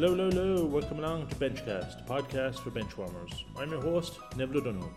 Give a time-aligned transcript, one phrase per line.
[0.00, 0.64] Hello, hello, hello.
[0.64, 3.44] Welcome along to Benchcast, podcast for benchwarmers.
[3.58, 4.88] I'm your host, Neville O'Donoghue.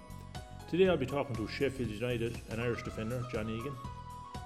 [0.70, 3.76] Today I'll be talking to Sheffield United and Irish defender John Egan.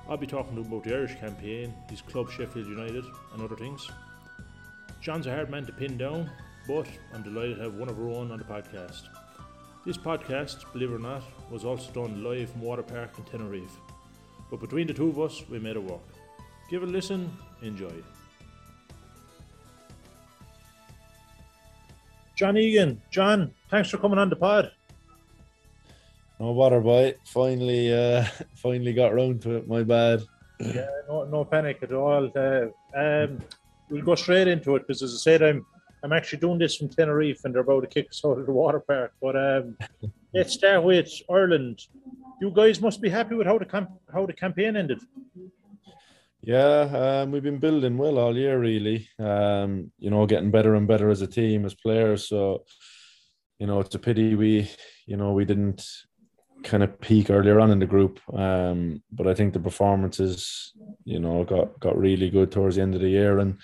[0.09, 3.55] I'll be talking to him about the Irish campaign, his club Sheffield United, and other
[3.55, 3.87] things.
[4.99, 6.27] John's a hard man to pin down,
[6.67, 9.09] but I'm delighted to have one of our own on the podcast.
[9.85, 11.21] This podcast, believe it or not,
[11.51, 13.77] was also done live from Water Park in Tenerife.
[14.49, 16.01] But between the two of us, we made it work.
[16.67, 17.93] Give it a listen, enjoy.
[22.37, 24.71] John Egan, John, thanks for coming on the pod.
[26.39, 27.15] No bother, boy.
[27.25, 29.67] Finally, uh, finally got round to it.
[29.67, 30.21] My bad.
[30.59, 32.31] Yeah, no, no panic at all.
[32.35, 33.39] Uh, um,
[33.89, 35.65] we'll go straight into it because, as I said, I'm
[36.03, 38.51] I'm actually doing this from Tenerife, and they're about to kick us out of the
[38.51, 39.13] water park.
[39.19, 39.77] But um,
[40.33, 41.87] let's start with Ireland.
[42.39, 44.99] You guys must be happy with how the camp- how the campaign ended.
[46.47, 49.09] Yeah, um, we've been building well all year, really.
[49.19, 52.29] Um, you know, getting better and better as a team, as players.
[52.29, 52.63] So,
[53.59, 54.71] you know, it's a pity we,
[55.05, 55.85] you know, we didn't
[56.63, 58.21] kind of peak earlier on in the group.
[58.33, 60.71] Um, but I think the performances,
[61.03, 63.59] you know, got got really good towards the end of the year, and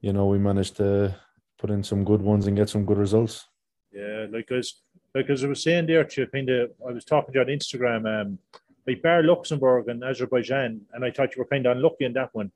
[0.00, 1.14] you know, we managed to
[1.58, 3.46] put in some good ones and get some good results.
[3.92, 4.72] Yeah, like as
[5.14, 7.58] like as I was saying there to kind of, I was talking to you on
[7.58, 8.38] Instagram, um,
[8.86, 12.30] like Bar Luxembourg and Azerbaijan, and I thought you were kind of unlucky in that
[12.32, 12.52] one.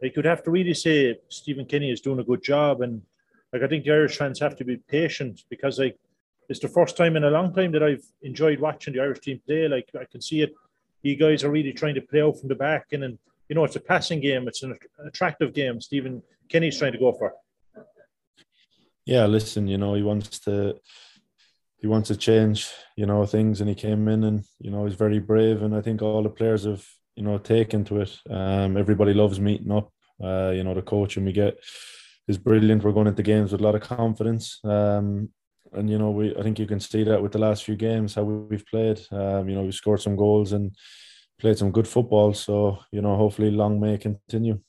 [0.00, 3.02] Like you'd have to really say Stephen Kenny is doing a good job, and
[3.52, 5.98] like I think the Irish fans have to be patient because like
[6.48, 9.40] it's the first time in a long time that I've enjoyed watching the Irish team
[9.46, 9.68] play.
[9.68, 10.52] Like I can see it,
[11.02, 13.64] you guys are really trying to play out from the back, and then you know
[13.64, 15.80] it's a passing game, it's an attractive game.
[15.80, 17.34] Stephen Kenny's trying to go for.
[19.04, 20.76] Yeah, listen, you know he wants to
[21.82, 24.94] he wants to change, you know, things, and he came in and you know he's
[24.94, 28.18] very brave, and I think all the players have you know taken to it.
[28.30, 29.92] Um, everybody loves meeting up.
[30.22, 31.58] Uh, you know, the coaching we get
[32.28, 32.84] is brilliant.
[32.84, 34.60] We're going into games with a lot of confidence.
[34.62, 35.30] Um,
[35.72, 38.14] and you know, we I think you can see that with the last few games
[38.14, 39.00] how we've played.
[39.10, 40.76] Um, you know, we scored some goals and
[41.40, 42.32] played some good football.
[42.32, 44.60] So you know, hopefully, long may continue.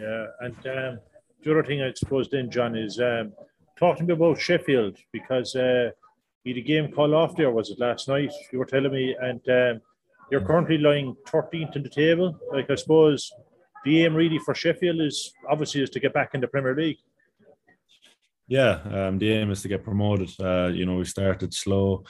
[0.00, 0.98] Yeah, and um,
[1.44, 3.34] the other thing I suppose then, John, is um,
[3.78, 5.90] talking about Sheffield because uh,
[6.44, 8.32] you had a game called off there, was it last night?
[8.52, 9.80] You were telling me, and um,
[10.30, 12.38] you're currently lying 13th in the table.
[12.52, 13.30] Like, I suppose
[13.84, 16.98] the aim really for Sheffield is obviously is to get back in the Premier League.
[18.46, 20.30] Yeah, um, the aim is to get promoted.
[20.40, 22.04] Uh, you know, we started slow.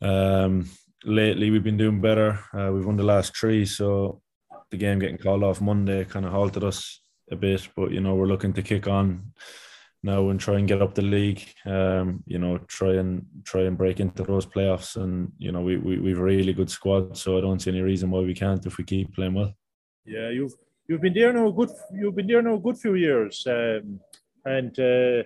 [0.00, 0.70] Um,
[1.04, 2.38] lately, we've been doing better.
[2.54, 4.22] Uh, we've won the last three, so
[4.70, 7.68] the game getting called off Monday kind of halted us a bit.
[7.76, 9.32] But you know, we're looking to kick on
[10.02, 11.42] now and try and get up the league.
[11.66, 14.96] Um, you know, try and try and break into those playoffs.
[14.96, 17.82] And you know, we we we've a really good squad, so I don't see any
[17.82, 19.52] reason why we can't if we keep playing well.
[20.04, 20.54] Yeah, you've
[20.86, 24.00] you've been there now good you've been there now a good few years, um,
[24.44, 25.22] and uh,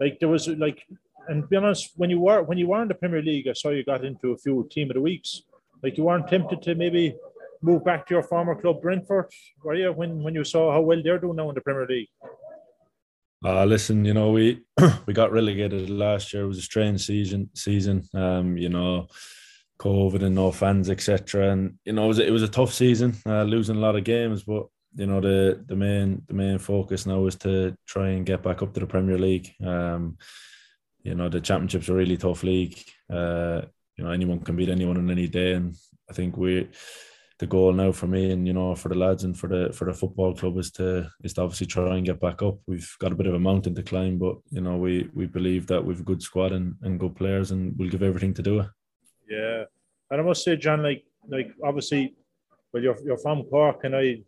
[0.00, 0.86] like there was like,
[1.28, 3.70] and be honest, when you were when you were in the Premier League, I saw
[3.70, 5.42] you got into a few team of the weeks.
[5.82, 7.16] Like you weren't tempted to maybe
[7.62, 9.30] move back to your former club Brentford,
[9.64, 9.92] were you?
[9.92, 12.08] When when you saw how well they're doing now in the Premier League.
[13.44, 14.62] Uh, listen, you know, we
[15.06, 16.44] we got relegated last year.
[16.44, 17.50] It was a strange season.
[17.54, 19.08] Season, um, you know,
[19.78, 21.50] COVID and no fans, etc.
[21.50, 24.04] And you know, it was it was a tough season, uh, losing a lot of
[24.04, 24.44] games.
[24.44, 28.42] But you know, the the main the main focus now is to try and get
[28.42, 29.52] back up to the Premier League.
[29.64, 30.18] Um,
[31.02, 32.78] you know, the Championship's a really tough league.
[33.10, 33.62] Uh,
[33.96, 35.74] you know, anyone can beat anyone on any day, and
[36.08, 36.68] I think we
[37.42, 39.86] the goal now for me and you know for the lads and for the for
[39.86, 42.56] the football club is to is to obviously try and get back up.
[42.68, 45.66] We've got a bit of a mountain to climb, but you know we we believe
[45.66, 48.60] that we've a good squad and, and good players, and we'll give everything to do
[48.60, 48.68] it.
[49.28, 49.64] Yeah,
[50.10, 52.14] and I must say, John, like like obviously,
[52.72, 54.22] well, you're you're from Cork, and I.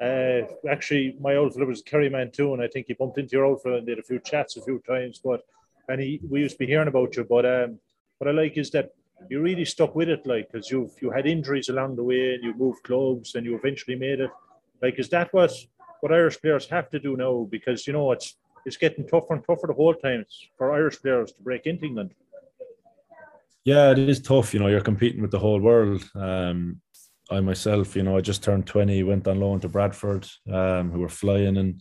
[0.00, 3.32] Uh, actually, my old fellow was Kerry man too, and I think he bumped into
[3.32, 5.20] your old fellow and did a few chats a few times.
[5.22, 5.42] But
[5.88, 7.24] and he, we used to be hearing about you.
[7.24, 7.80] But um,
[8.16, 8.92] what I like is that
[9.28, 12.44] you really stuck with it, like, because you've you had injuries along the way and
[12.44, 14.30] you moved clubs and you eventually made it.
[14.82, 15.52] Like, is that what
[16.00, 17.46] what Irish players have to do now?
[17.50, 18.36] Because you know it's
[18.66, 20.24] it's getting tougher and tougher the whole time
[20.56, 22.14] for Irish players to break into England.
[23.64, 24.54] Yeah, it is tough.
[24.54, 26.02] You know, you're competing with the whole world.
[26.14, 26.80] Um,
[27.30, 31.00] I myself, you know, I just turned 20, went on loan to Bradford, um, who
[31.00, 31.80] were flying and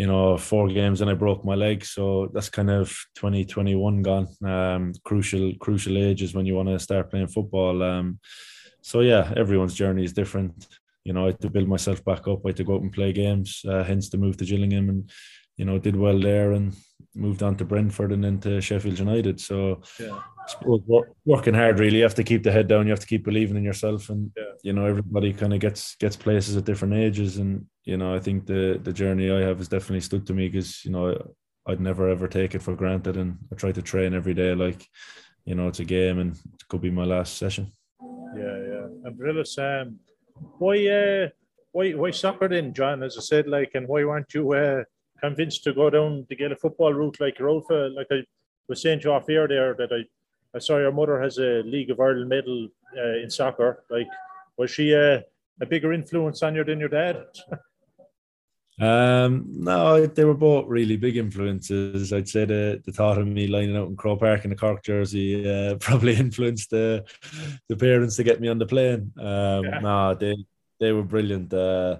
[0.00, 1.84] you know, four games and I broke my leg.
[1.84, 4.28] So that's kind of 2021 gone.
[4.42, 7.82] Um, crucial, crucial ages when you want to start playing football.
[7.82, 8.18] Um,
[8.80, 10.54] so yeah, everyone's journey is different.
[11.04, 12.40] You know, I had to build myself back up.
[12.46, 13.62] I had to go out and play games.
[13.68, 15.10] Uh, hence the move to Gillingham, and
[15.58, 16.74] you know, did well there, and
[17.14, 19.38] moved on to Brentford and then to Sheffield United.
[19.38, 20.18] So, yeah.
[21.24, 21.98] Working hard really.
[21.98, 22.86] You have to keep the head down.
[22.86, 24.44] You have to keep believing in yourself, and yeah.
[24.62, 28.20] you know, everybody kind of gets gets places at different ages, and you know, I
[28.20, 31.34] think the the journey I have has definitely stood to me because you know
[31.66, 34.86] I'd never ever take it for granted, and I try to train every day like
[35.44, 37.72] you know it's a game, and it could be my last session.
[38.36, 38.86] Yeah, yeah.
[39.04, 39.98] And Brillis, um,
[40.58, 41.28] why, uh,
[41.72, 43.02] why, why soccer then, John?
[43.02, 44.84] As I said, like, and why weren't you uh,
[45.20, 48.24] convinced to go down to get a football route like old Like I
[48.68, 50.04] was saying to you off air there that I,
[50.54, 53.84] I saw your mother has a League of Ireland medal uh, in soccer.
[53.88, 54.08] Like,
[54.56, 55.20] was she uh,
[55.60, 57.24] a bigger influence on you than your dad?
[58.80, 62.14] Um, no, they were both really big influences.
[62.14, 64.82] I'd say the, the thought of me lining out in Croke Park in a Cork
[64.82, 67.04] jersey uh, probably influenced the
[67.68, 69.12] the parents to get me on the plane.
[69.18, 69.80] Um, yeah.
[69.82, 70.34] No, they
[70.78, 71.52] they were brilliant.
[71.52, 71.98] Uh,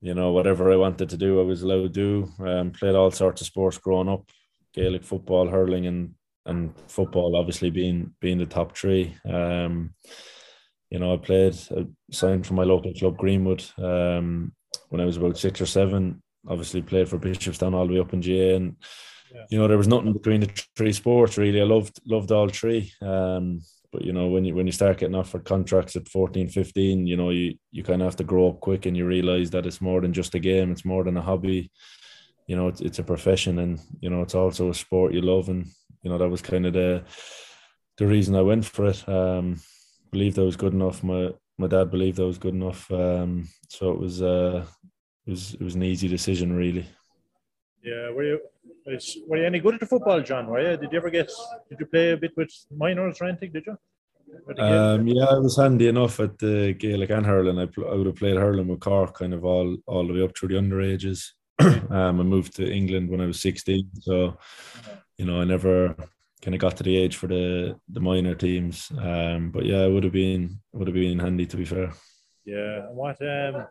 [0.00, 2.32] you know, whatever I wanted to do, I was allowed to do.
[2.44, 4.28] Um, played all sorts of sports growing up,
[4.74, 6.14] Gaelic football, hurling, and
[6.46, 7.36] and football.
[7.36, 9.14] Obviously, being being the top three.
[9.28, 9.94] Um,
[10.90, 13.64] you know, I played, I signed for my local club Greenwood.
[13.78, 14.52] Um,
[14.88, 16.22] when I was about six or seven.
[16.48, 18.76] Obviously, played for Bishopstown all the way up in GAA, and
[19.32, 19.44] yeah.
[19.50, 21.60] you know there was nothing between the three sports really.
[21.60, 22.92] I loved loved all three.
[23.02, 23.60] Um,
[23.92, 27.16] but you know when you when you start getting offered contracts at 14 15 you
[27.16, 29.80] know you you kind of have to grow up quick and you realize that it's
[29.80, 31.70] more than just a game it's more than a hobby
[32.46, 35.48] you know it's, it's a profession and you know it's also a sport you love
[35.48, 35.66] and
[36.02, 37.02] you know that was kind of the
[37.98, 39.60] the reason i went for it um
[40.10, 41.30] believed i was good enough my
[41.60, 42.90] my dad believed I was good enough.
[42.90, 44.64] Um, so it was uh,
[45.26, 46.86] it was it was an easy decision, really.
[47.82, 48.40] Yeah, were you
[49.28, 50.46] were you any good at the football, John?
[50.48, 50.76] Were you?
[50.76, 51.30] Did you ever get?
[51.68, 53.52] Did you play a bit with minors or anything?
[53.52, 53.76] Did you?
[54.58, 57.58] Um, yeah, I was handy enough at the Gaelic and hurling.
[57.58, 60.36] I, I would have played hurling with Cork kind of all all the way up
[60.36, 61.32] through the underages.
[61.60, 64.38] um, I moved to England when I was 16, so
[65.20, 65.94] you know I never
[66.40, 68.90] kind of got to the age for the the minor teams.
[68.98, 71.92] Um, but yeah, it would have been would have been handy to be fair.
[72.46, 73.66] Yeah, what um,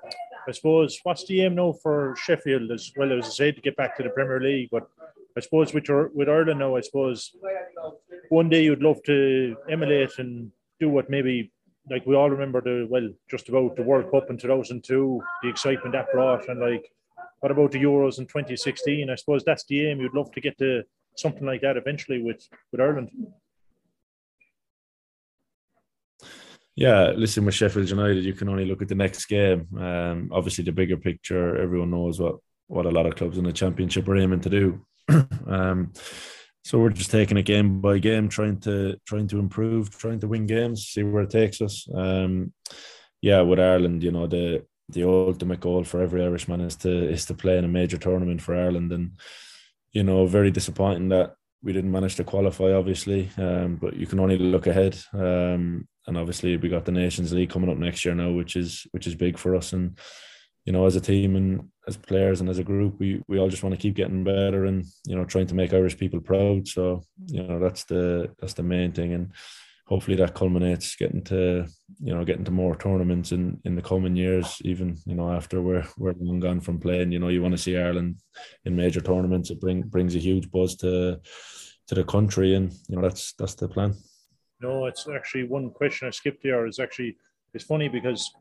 [0.47, 3.75] I suppose what's the aim now for Sheffield as well as I said to get
[3.75, 4.87] back to the Premier League, but
[5.35, 7.35] I suppose with your with Ireland now, I suppose
[8.29, 11.51] one day you'd love to emulate and do what maybe
[11.89, 15.93] like we all remember the well just about the World Cup in 2002, the excitement
[15.93, 16.85] that brought, and like
[17.39, 19.09] what about the Euros in 2016?
[19.09, 19.99] I suppose that's the aim.
[19.99, 20.83] You'd love to get to
[21.17, 23.09] something like that eventually with with Ireland.
[26.75, 29.67] Yeah, listen with Sheffield United, you can only look at the next game.
[29.77, 33.51] Um, obviously, the bigger picture, everyone knows what what a lot of clubs in the
[33.51, 34.85] championship are aiming to do.
[35.47, 35.91] um,
[36.63, 40.27] so we're just taking it game by game, trying to trying to improve, trying to
[40.27, 41.87] win games, see where it takes us.
[41.93, 42.53] Um,
[43.21, 47.25] yeah, with Ireland, you know the the ultimate goal for every Irishman is to is
[47.25, 49.19] to play in a major tournament for Ireland, and
[49.91, 53.29] you know, very disappointing that we didn't manage to qualify, obviously.
[53.37, 54.97] Um, but you can only look ahead.
[55.13, 58.87] Um, and obviously, we got the Nations League coming up next year now, which is
[58.91, 59.73] which is big for us.
[59.73, 59.97] And
[60.65, 63.49] you know, as a team and as players and as a group, we we all
[63.49, 66.67] just want to keep getting better and you know, trying to make Irish people proud.
[66.67, 69.13] So you know, that's the that's the main thing.
[69.13, 69.33] And
[69.89, 71.65] hopefully that culminates getting to
[71.99, 75.61] you know getting to more tournaments in in the coming years even you know after
[75.61, 77.11] we're we're long gone from playing.
[77.11, 78.17] You know you want to see Ireland
[78.65, 79.49] in major tournaments.
[79.49, 81.19] It bring brings a huge buzz to
[81.87, 83.95] to the country and you know that's that's the plan.
[84.61, 87.17] No it's actually one question I skipped there is actually
[87.55, 88.31] it's funny because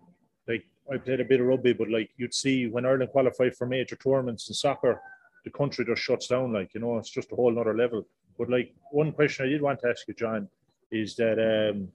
[0.46, 3.66] like I played a bit of rugby but like you'd see when Ireland qualified for
[3.66, 5.00] major tournaments in soccer
[5.44, 8.06] the country just shuts down like you know it's just a whole nother level.
[8.38, 10.48] But like one question I did want to ask you John
[10.90, 11.88] is that um,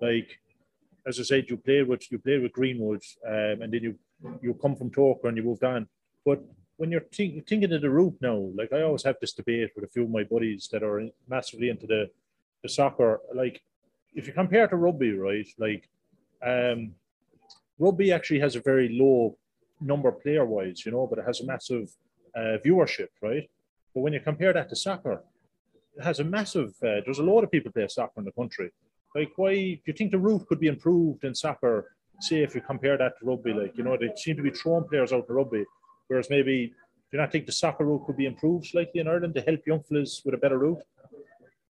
[0.00, 0.38] like
[1.06, 3.94] as I said, you played with you played with Greenwood, um, and then you
[4.42, 5.88] you come from Togher and you moved on.
[6.24, 6.42] But
[6.76, 9.84] when you're think, thinking of the route now, like I always have this debate with
[9.84, 12.10] a few of my buddies that are massively into the
[12.62, 13.20] the soccer.
[13.34, 13.62] Like
[14.14, 15.48] if you compare to rugby, right?
[15.58, 15.88] Like
[16.44, 16.92] um,
[17.78, 19.36] rugby actually has a very low
[19.80, 21.90] number player wise, you know, but it has a massive
[22.36, 23.48] uh, viewership, right?
[23.94, 25.24] But when you compare that to soccer,
[26.02, 26.70] has a massive.
[26.82, 28.70] Uh, there's a lot of people play soccer in the country.
[29.14, 31.96] Like, why do you think the route could be improved in soccer?
[32.20, 34.84] Say if you compare that to rugby, like you know, they seem to be throwing
[34.84, 35.64] players out to rugby,
[36.08, 39.34] whereas maybe do you not think the soccer route could be improved slightly in Ireland
[39.34, 40.82] to help young fellas with a better route?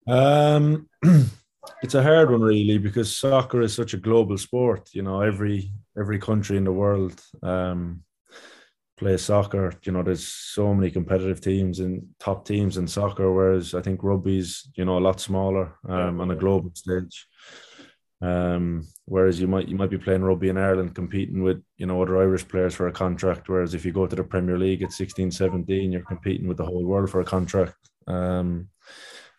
[0.06, 0.88] Um,
[1.82, 4.88] it's a hard one really because soccer is such a global sport.
[4.94, 8.02] You know, every every country in the world um,
[8.96, 9.72] play soccer.
[9.84, 14.02] You know, there's so many competitive teams and top teams in soccer, whereas I think
[14.02, 17.26] rugby's you know a lot smaller um, on a global stage.
[18.22, 22.00] Um, whereas you might you might be playing rugby in Ireland competing with you know
[22.00, 23.48] other Irish players for a contract.
[23.48, 26.64] Whereas if you go to the Premier League at 16, 17, you're competing with the
[26.64, 27.76] whole world for a contract.
[28.06, 28.68] Um,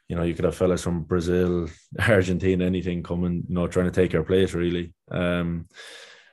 [0.08, 1.68] you know, you could have fellas from Brazil,
[2.00, 4.94] Argentina, anything coming, you know, trying to take your place really.
[5.12, 5.68] Um,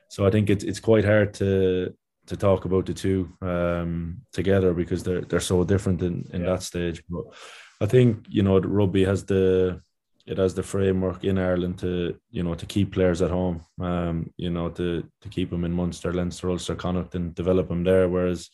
[0.09, 1.93] so I think it's it's quite hard to
[2.27, 6.51] to talk about the two um, together because they're they're so different in, in yeah.
[6.51, 7.03] that stage.
[7.09, 7.25] But
[7.81, 9.81] I think you know rugby has the
[10.25, 14.31] it has the framework in Ireland to you know to keep players at home, um,
[14.37, 18.09] you know to to keep them in Munster, Leinster, Ulster, Connacht, and develop them there.
[18.09, 18.49] Whereas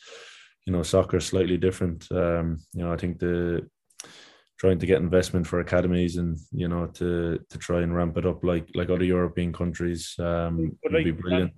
[0.66, 2.12] you know soccer is slightly different.
[2.12, 3.68] Um, you know I think the
[4.62, 8.28] trying to get investment for academies and you know to to try and ramp it
[8.28, 11.54] up like like other European countries um, would like, be brilliant.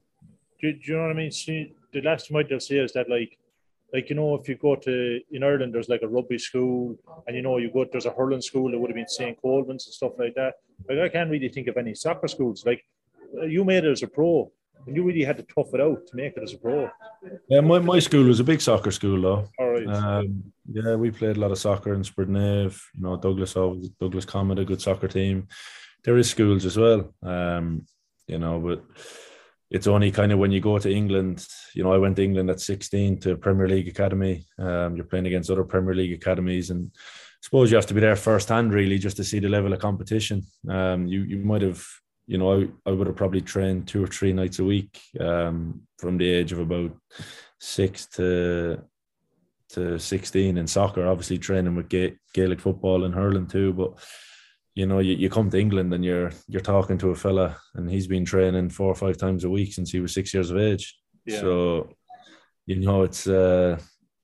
[0.62, 1.32] Do, do, you know what I mean?
[1.32, 3.38] See, the last time I say is that like
[3.94, 6.98] like you know if you go to in Ireland there's like a rugby school
[7.28, 9.86] and you know you go there's a hurling school that would have been St Colman's
[9.86, 10.56] and stuff like that.
[10.90, 12.66] Like I can't really think of any soccer schools.
[12.66, 12.84] Like
[13.48, 14.52] you made it as a pro
[14.86, 16.90] and you really had to tough it out to make it as a pro.
[17.48, 19.48] Yeah, my, my school was a big soccer school though.
[19.60, 19.88] All right.
[19.88, 22.82] Um, yeah, we played a lot of soccer in Spioraid Naomh.
[22.96, 25.48] You know, Douglas Douglas Comet, a good soccer team.
[26.04, 27.14] There is schools as well.
[27.22, 27.86] Um,
[28.28, 28.84] you know, but
[29.74, 32.48] it's only kind of when you go to England, you know, I went to England
[32.52, 34.46] at 16 to Premier League Academy.
[34.60, 38.00] Um, you're playing against other Premier League academies and I suppose you have to be
[38.00, 40.44] there firsthand really just to see the level of competition.
[40.70, 41.84] Um, you you might have,
[42.28, 45.82] you know, I, I would have probably trained two or three nights a week um,
[45.98, 46.96] from the age of about
[47.60, 48.80] six to
[49.70, 53.94] to 16 in soccer, obviously training with Gaelic football and hurling too, but
[54.76, 57.90] you know, you, you come to England and you're you're talking to a fella and
[57.90, 60.58] he's been training four or five times a week since he was six years of
[60.58, 60.98] age.
[61.26, 61.42] Yeah.
[61.42, 61.90] So,
[62.66, 63.78] you know, it's uh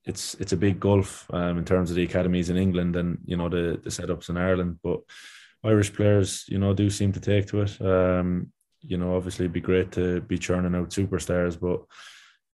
[0.06, 3.38] it's it's a big gulf um, in terms of the academies in England and you
[3.38, 4.80] know the the setups in Ireland.
[4.84, 5.02] But
[5.64, 7.82] Irish players, you know, do seem to take to it.
[7.82, 8.52] Um,
[8.82, 11.82] you know, obviously it'd be great to be churning out superstars, but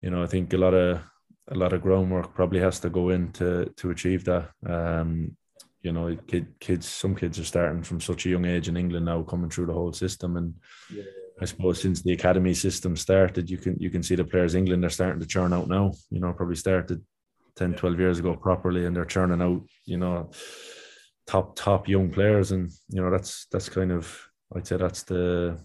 [0.01, 1.01] you know, I think a lot of
[1.47, 4.49] a lot of groundwork probably has to go in to to achieve that.
[4.65, 5.37] Um,
[5.85, 9.05] you know, kid, kids, some kids are starting from such a young age in England
[9.05, 10.35] now, coming through the whole system.
[10.35, 10.55] And
[10.91, 11.03] yeah.
[11.39, 14.83] I suppose since the academy system started, you can you can see the players England
[14.83, 15.93] are starting to churn out now.
[16.09, 17.03] You know, probably started
[17.57, 17.77] 10, yeah.
[17.77, 19.61] 12 years ago properly, and they're churning out.
[19.85, 20.31] You know,
[21.27, 25.59] top top young players, and you know that's that's kind of I'd say that's the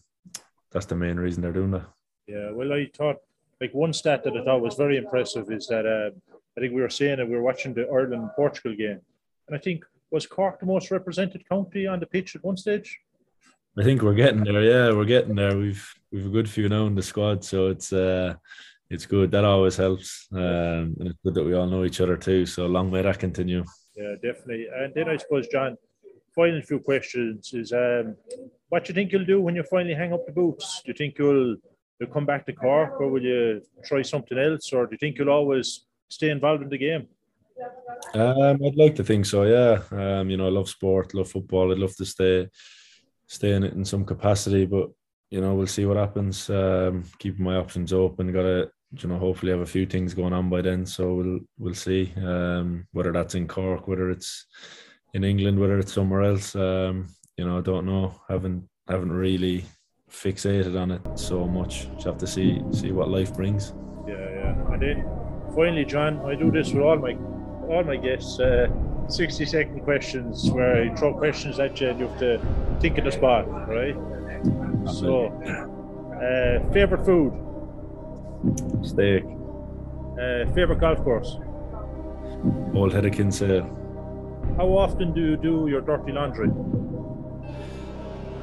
[0.70, 1.86] that's the main reason they're doing that.
[2.26, 3.16] Yeah, well, I thought
[3.58, 6.10] like one stat that I thought was very impressive is that uh,
[6.58, 9.00] I think we were saying that we were watching the Ireland Portugal game,
[9.48, 12.98] and I think was Cork the most represented county on the pitch at one stage?
[13.78, 14.62] I think we're getting there.
[14.62, 15.56] Yeah, we're getting there.
[15.56, 18.34] We've we've a good few now in the squad, so it's uh
[18.90, 19.30] it's good.
[19.30, 22.44] That always helps, um, and it's good that we all know each other too.
[22.46, 23.64] So long may that continue.
[23.94, 24.66] Yeah, definitely.
[24.74, 25.76] And then I suppose, John,
[26.34, 28.16] final few questions is um,
[28.68, 30.82] what do you think you'll do when you finally hang up the boots?
[30.84, 31.56] Do you think you'll
[32.00, 35.18] you'll come back to Cork, or will you try something else, or do you think
[35.18, 37.06] you'll always stay involved in the game?
[38.14, 39.44] Um, I'd like to think so.
[39.44, 39.82] Yeah.
[39.90, 41.72] Um, you know, I love sport, love football.
[41.72, 42.48] I'd love to stay,
[43.26, 44.90] stay in it in some capacity, but
[45.30, 46.50] you know, we'll see what happens.
[46.50, 48.32] Um, keeping my options open.
[48.32, 50.84] Got to, you know, hopefully have a few things going on by then.
[50.84, 52.12] So we'll we'll see.
[52.16, 54.46] Um, whether that's in Cork, whether it's
[55.14, 56.56] in England, whether it's somewhere else.
[56.56, 58.20] Um, you know, I don't know.
[58.28, 59.64] Haven't haven't really
[60.10, 61.88] fixated on it so much.
[61.94, 63.72] Just have to see see what life brings.
[64.08, 64.72] Yeah, yeah.
[64.72, 65.04] And then
[65.54, 67.16] finally, John, I do this with all my
[67.70, 68.68] all my guests uh,
[69.08, 72.40] 60 second questions where I throw questions at you and you have to
[72.80, 73.94] think of the spot, right?
[74.86, 75.26] So,
[76.14, 77.32] uh, favorite food?
[78.82, 79.24] Steak.
[79.24, 81.38] Uh, favorite golf course?
[82.74, 83.62] Old Head of Kinsale.
[84.56, 86.50] How often do you do your dirty laundry?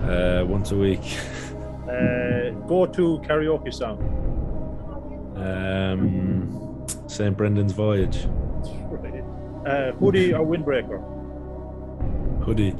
[0.03, 1.17] Uh, once a week.
[1.83, 3.97] uh, go to karaoke song?
[5.35, 7.35] Um, St.
[7.35, 8.27] Brendan's Voyage.
[9.67, 11.03] Uh, hoodie or windbreaker?
[12.45, 12.73] Hoodie.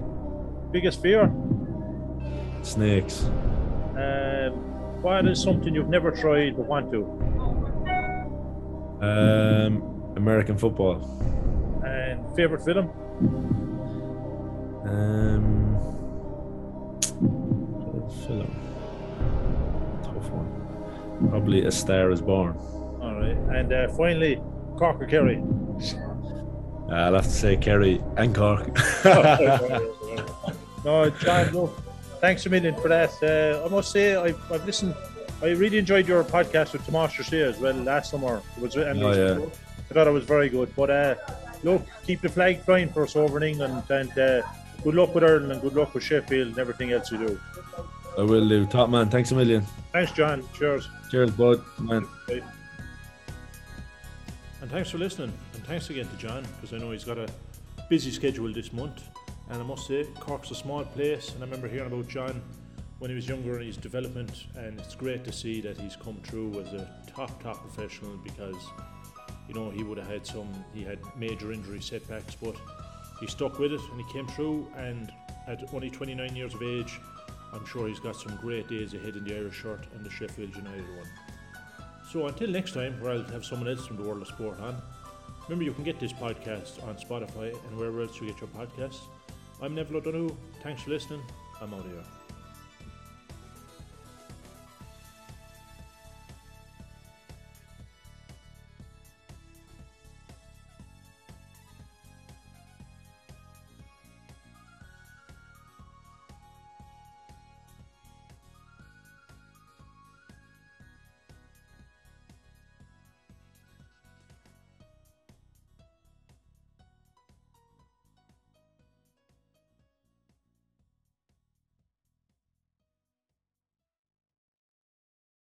[0.71, 1.29] Biggest fear?
[2.61, 3.25] Snakes.
[3.97, 4.53] Um,
[5.01, 7.03] what is something you've never tried but want to?
[9.05, 11.03] Um, American football.
[11.85, 12.89] And favorite film?
[14.85, 15.75] Um,
[18.25, 18.49] film.
[20.03, 21.29] Tough one.
[21.29, 22.55] Probably A Star Is Born.
[23.01, 24.41] All right, and uh, finally,
[24.77, 25.43] Cork or Kerry?
[26.89, 28.67] Uh, I'll have to say Kerry and Cork.
[30.85, 31.67] no, John, no,
[32.21, 33.11] thanks a million for that.
[33.21, 34.95] Uh, I must say, I've, I've, listened.
[35.41, 38.41] I really enjoyed your podcast with Tomas Shea as well last summer.
[38.55, 39.45] It was, and oh, yeah.
[39.89, 40.73] I thought it was very good.
[40.75, 41.15] But uh,
[41.63, 44.41] look, keep the flag flying for us over in England, and uh,
[44.83, 47.39] good luck with Ireland and good luck with Sheffield and everything else you do.
[48.17, 48.65] I will do.
[48.65, 49.09] Top man.
[49.09, 49.65] Thanks a million.
[49.91, 50.43] Thanks, John.
[50.57, 50.89] Cheers.
[51.11, 51.63] Cheers, bud.
[51.79, 52.07] Man.
[52.27, 52.41] Bye.
[54.59, 57.27] And thanks for listening And thanks again to John because I know he's got a
[57.89, 59.03] busy schedule this month.
[59.49, 62.41] And I must say, Cork's a small place, and I remember hearing about John
[62.99, 66.17] when he was younger in his development, and it's great to see that he's come
[66.23, 68.57] through as a top top professional because
[69.47, 72.55] you know he would have had some he had major injury setbacks, but
[73.21, 74.67] he stuck with it and he came through.
[74.75, 75.13] And
[75.47, 76.99] at only 29 years of age,
[77.53, 80.55] I'm sure he's got some great days ahead in the Irish shirt and the Sheffield
[80.55, 81.07] United one.
[82.11, 84.81] So until next time, where I'll have someone else from the world of sport on.
[85.43, 89.01] Remember, you can get this podcast on Spotify and wherever else you get your podcasts.
[89.61, 90.35] I'm Neville O'Donoghue.
[90.63, 91.21] Thanks for listening.
[91.61, 92.16] I'm out of here.